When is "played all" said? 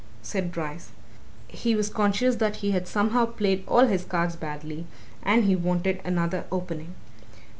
3.27-3.85